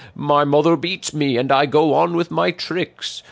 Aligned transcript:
'My 0.15 0.43
mother 0.45 0.75
beats 0.75 1.13
me, 1.13 1.37
and 1.37 1.51
I 1.51 1.67
go 1.67 1.93
on 1.93 2.15
with 2.17 2.31
my 2.31 2.49
tricks. 2.49 3.19